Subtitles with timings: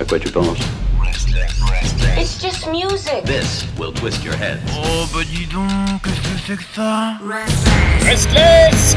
[0.00, 0.58] À quoi tu penses
[2.16, 3.22] It's just music.
[3.26, 4.58] This will twist your head.
[4.72, 5.68] Oh bah dis donc,
[6.02, 7.18] qu'est-ce que c'est que ça
[8.02, 8.96] Restless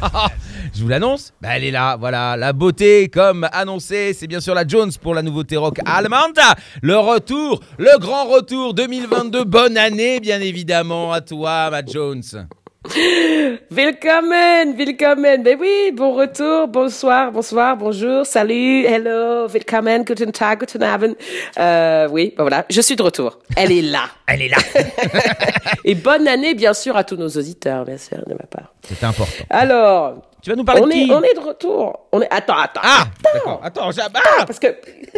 [0.74, 4.54] Je vous l'annonce, bah elle est là, voilà, la beauté comme annoncé, c'est bien sûr
[4.54, 6.38] la Jones pour la nouveauté rock allemande.
[6.82, 12.22] Le retour, le grand retour 2022, bonne année bien évidemment à toi ma Jones.
[13.70, 15.42] Willkommen, willkommen.
[15.42, 21.14] Ben oui, bon retour, bonsoir, bonsoir, bonjour, salut, hello, willkommen, guten Tag, guten Abend.
[21.58, 23.38] Euh, oui, ben voilà, je suis de retour.
[23.56, 24.04] Elle est là.
[24.26, 24.56] Elle est là.
[25.84, 28.72] Et bonne année, bien sûr, à tous nos auditeurs, bien sûr, de ma part.
[28.82, 29.44] C'est important.
[29.50, 32.06] Alors, Tu vas nous parler on de qui est, on est de retour.
[32.12, 32.80] On est, attends, attends.
[32.84, 33.04] Ah.
[33.34, 34.68] Attends, Attends, ah parce que,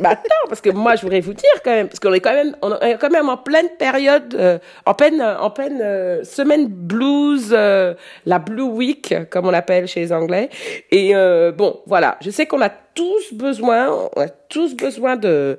[0.00, 2.32] bah, attends, parce que moi, je voudrais vous dire quand même, parce qu'on est quand
[2.32, 6.66] même, on est quand même en pleine période, euh, en pleine, en pleine euh, semaine
[6.68, 10.48] blues, euh, la Blue Week, comme on l'appelle chez les Anglais.
[10.90, 15.58] Et euh, bon, voilà, je sais qu'on a tous besoin, on a tous besoin de,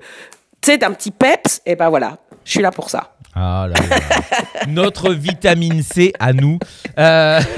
[0.61, 1.61] tu sais, d'un petit peps.
[1.67, 3.10] Et ben voilà, je suis là pour ça.
[3.33, 3.97] Ah là là.
[4.67, 6.59] Notre vitamine C à nous.
[6.97, 7.39] Euh,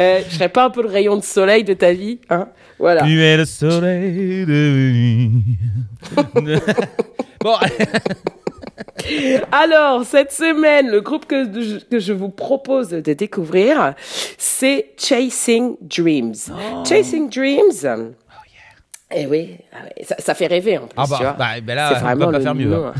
[0.00, 2.48] Euh, je serais pas un peu le rayon de soleil de ta vie, hein
[2.80, 3.04] Voilà.
[3.04, 5.30] tu es le soleil de vie.
[7.40, 7.54] bon,
[9.52, 13.94] Alors, cette semaine, le groupe que je, que je vous propose de découvrir,
[14.36, 16.34] c'est Chasing Dreams.
[16.88, 18.14] Chasing Dreams.
[19.16, 20.96] Eh oui, ah ça, ça fait rêver en plus.
[20.96, 21.32] Ah bah, tu vois.
[21.34, 22.94] bah, ben là, on peut pas faire mieux, hein.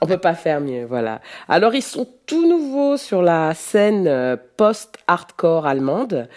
[0.00, 1.20] on peut pas faire mieux, voilà.
[1.48, 6.28] Alors ils sont tout nouveaux sur la scène euh, post-hardcore allemande.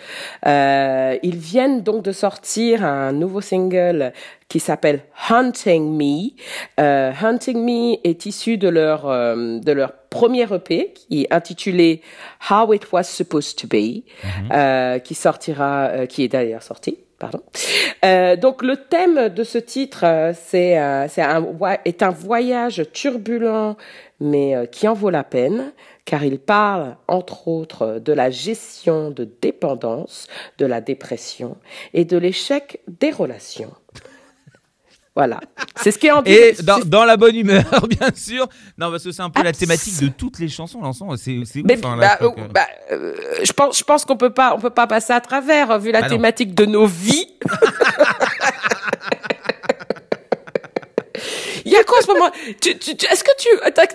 [0.46, 4.12] Euh, ils viennent donc de sortir un nouveau single
[4.50, 6.32] qui s'appelle Hunting Me.
[6.80, 12.02] Euh, Hunting Me est issu de leur euh, de leur premier EP qui est intitulé
[12.50, 14.04] How It Was Supposed to Be,
[14.52, 16.98] euh, qui sortira, euh, qui est d'ailleurs sorti.
[17.18, 17.42] Pardon.
[18.04, 21.46] Euh, donc le thème de ce titre, euh, c'est euh, c'est un
[21.86, 23.78] est un voyage turbulent,
[24.20, 25.72] mais qui en vaut la peine,
[26.04, 30.28] car il parle entre autres de la gestion de dépendance,
[30.58, 31.58] de la dépression
[31.94, 33.72] et de l'échec des relations.
[35.16, 35.40] Voilà,
[35.78, 38.50] c'est ce qui est en Et dans, dans la bonne humeur, bien sûr.
[38.78, 40.82] Non, parce que c'est un peu la thématique de toutes les chansons.
[40.82, 41.48] L'ensemble, c'est ouf.
[41.64, 44.34] Mais, hein, là, bah, je euh, que- bah, euh, je pense, je pense qu'on peut
[44.34, 46.16] pas, on peut pas passer à travers vu la Bah non.
[46.16, 47.28] thématique de nos vies.
[51.76, 52.30] A en ce moment?
[52.62, 53.50] Tu, tu, tu- Est-ce que tu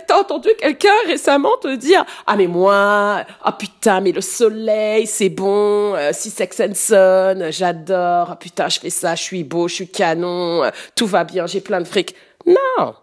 [0.06, 5.28] t'as entendu quelqu'un récemment te dire ah mais moi ah putain mais le soleil c'est
[5.30, 9.68] bon euh, si Sex and Son j'adore ah putain je fais ça je suis beau
[9.68, 12.14] je suis canon euh, tout va bien j'ai plein de fric
[12.46, 12.94] non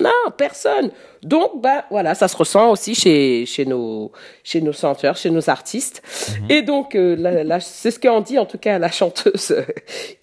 [0.00, 0.90] non, personne.
[1.22, 4.12] Donc, bah, voilà, ça se ressent aussi chez, chez nos,
[4.44, 6.02] chez nos chanteurs, chez nos artistes.
[6.48, 9.56] Et donc, euh, c'est ce qu'en dit en tout cas la chanteuse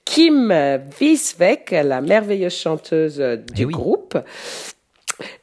[0.06, 0.54] Kim
[1.02, 3.74] Wiesbeck, la merveilleuse chanteuse du Eh oui.
[3.74, 4.18] groupe.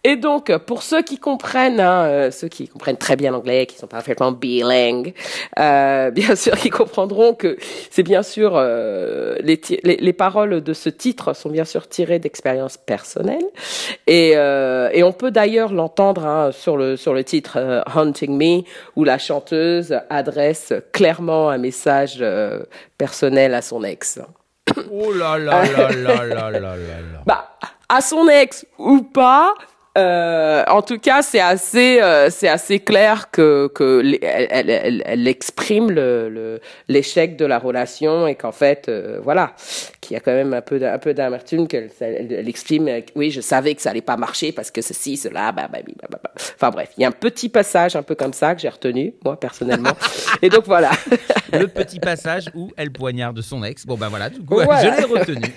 [0.04, 3.76] Et donc, pour ceux qui comprennent, hein, euh, ceux qui comprennent très bien l'anglais, qui
[3.76, 5.14] sont parfaitement bilingues,
[5.58, 7.56] euh, bien sûr, qui comprendront que
[7.90, 12.18] c'est bien sûr euh, les, les, les paroles de ce titre sont bien sûr tirées
[12.18, 13.46] d'expériences personnelles,
[14.06, 18.62] et, euh, et on peut d'ailleurs l'entendre hein, sur le sur le titre Hunting Me,
[18.96, 22.24] où la chanteuse adresse clairement un message
[22.98, 24.20] personnel à son ex.
[24.90, 27.22] Oh là là là là là là là là.
[27.26, 27.51] Bah,
[27.88, 29.54] à son ex ou pas.
[29.98, 35.02] euh, en tout cas, c'est assez, euh, c'est assez clair que que elle, elle, elle-
[35.04, 39.52] elle exprime le le- l'échec de la relation et qu'en fait, euh, voilà,
[40.00, 42.88] qu'il y a quand même un peu un peu d'amertume qu'elle elle, elle exprime.
[42.88, 45.80] euh, oui, je savais que ça allait pas marcher parce que ceci, cela, bah, bah,
[45.86, 46.30] bah, bah, bah, bah.
[46.54, 49.12] Enfin bref, il y a un petit passage un peu comme ça que j'ai retenu
[49.22, 49.92] moi personnellement.
[50.40, 50.90] et donc voilà.
[51.52, 53.84] Le petit passage où elle poignarde son ex.
[53.84, 54.90] Bon, ben voilà, du coup, Voilà.
[54.94, 55.42] je l'ai retenu.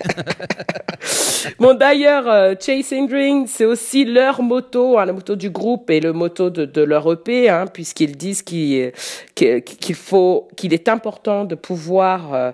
[1.58, 6.00] Bon, d'ailleurs, euh, Chasing Dreams, c'est aussi leur moto, hein, la moto du groupe et
[6.00, 8.92] le moto de, de leur EP, hein, puisqu'ils disent qu'il
[9.34, 12.52] qu'il faut, qu'il est important de pouvoir euh,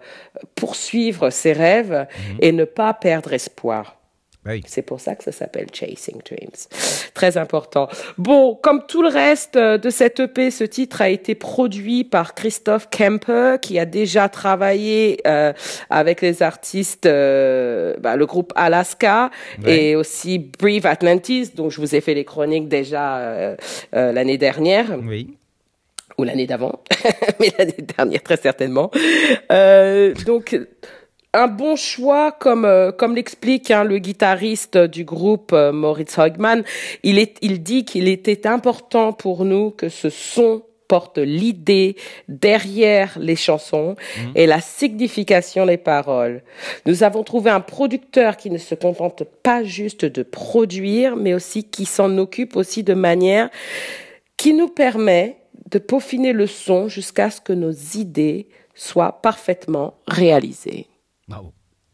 [0.55, 2.07] poursuivre ses rêves
[2.41, 4.02] et ne pas perdre espoir.
[4.45, 4.63] Bah oui.
[4.67, 6.51] C'est pour ça que ça s'appelle Chasing Dreams.
[7.15, 7.89] Très important.
[8.19, 12.35] Bon, comme tout le reste euh, de cette EP, ce titre a été produit par
[12.35, 15.53] Christophe Kemper, qui a déjà travaillé euh,
[15.91, 19.31] avec les artistes, euh, bah, le groupe Alaska
[19.65, 23.57] et aussi Breathe Atlantis, dont je vous ai fait les chroniques déjà euh,
[23.95, 25.37] euh, l'année dernière Oui.
[26.19, 26.81] ou l'année d'avant,
[27.41, 28.91] mais l'année dernière très certainement.
[29.53, 30.59] Euh, donc
[31.35, 36.63] un bon choix, comme euh, comme l'explique hein, le guitariste du groupe euh, Moritz Heugmann,
[37.03, 41.97] il est il dit qu'il était important pour nous que ce son porte l'idée
[42.29, 43.97] derrière les chansons
[44.35, 46.43] et la signification des paroles.
[46.85, 51.65] Nous avons trouvé un producteur qui ne se contente pas juste de produire, mais aussi
[51.65, 53.49] qui s'en occupe aussi de manière
[54.37, 55.39] qui nous permet
[55.71, 60.89] de peaufiner le son jusqu'à ce que nos idées soient parfaitement réalisées.
[61.29, 61.53] Bravo.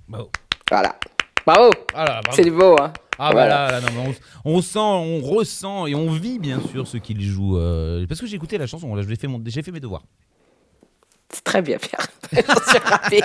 [0.08, 0.30] Bravo.
[0.70, 0.98] Voilà.
[1.46, 1.70] Bravo.
[1.94, 2.20] Ah.
[2.32, 2.92] C'est du beau, hein.
[3.20, 3.70] Ah bah Voilà.
[3.72, 4.14] là, là, non, mais
[4.44, 7.58] on, on sent, on ressent et on vit bien sûr ce qu'il joue.
[7.58, 10.04] euh, parce que j'ai écouté la chanson, là, j'ai fait, mon- j'ai fait mes devoirs.
[11.32, 12.06] C'est très bien, Pierre.
[12.32, 13.20] J'en suis ravie.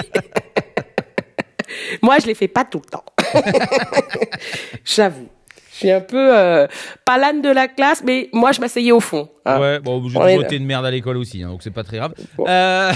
[2.01, 3.05] Moi, je les fais pas tout le temps.
[4.85, 5.29] J'avoue.
[5.83, 6.67] Suis un peu euh,
[7.05, 9.29] pas l'âne de la classe, mais moi, je m'asseyais au fond.
[9.45, 9.59] hein.
[9.59, 11.97] Ouais, bon, j'ai toujours été une merde à l'école aussi, hein, donc c'est pas très
[11.97, 12.13] grave.
[12.37, 12.45] Bon.
[12.47, 12.91] Euh,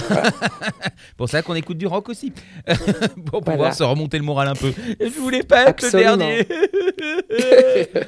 [1.18, 2.31] pour ça qu'on écoute du rock aussi,
[3.25, 3.72] pour pouvoir Voilà.
[3.74, 4.72] se remonter le moral un peu.
[5.00, 6.12] Je voulais pas être Absolument.
[6.12, 6.48] le dernier.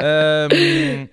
[0.00, 1.04] Euh,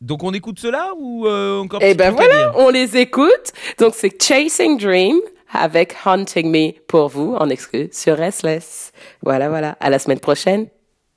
[0.00, 3.52] donc on écoute cela ou euh, encore petit ben voilà, on les écoute.
[3.80, 5.16] Donc, c'est Chasing Dream
[5.52, 8.92] avec Haunting Me pour vous en exclu sur Restless.
[9.22, 9.76] Voilà, voilà.
[9.80, 10.68] À la semaine prochaine.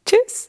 [0.07, 0.47] Tchuss!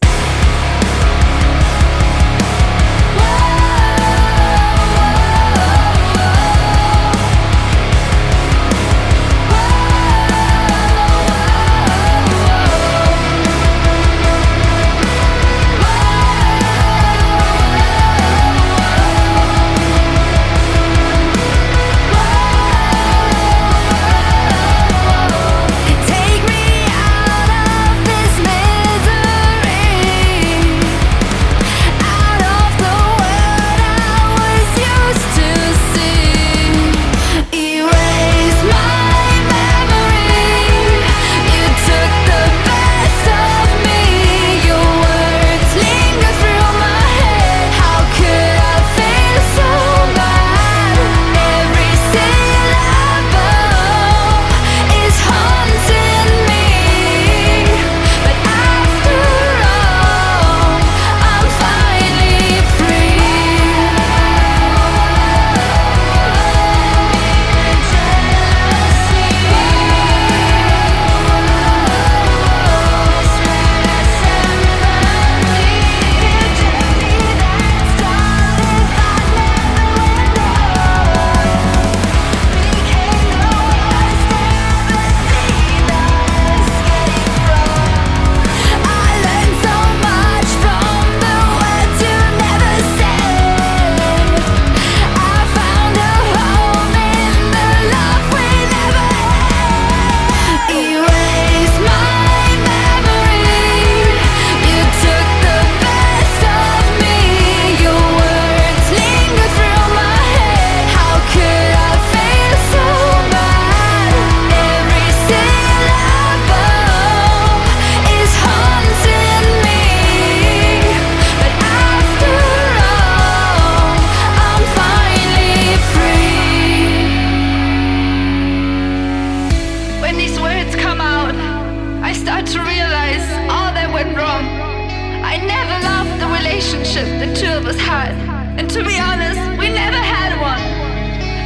[136.57, 138.13] Relationship the two of us had,
[138.59, 140.59] and to be honest, we never had one.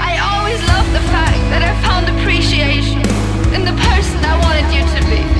[0.01, 3.01] I always loved the fact that I found appreciation
[3.53, 5.40] in the person I wanted you to be.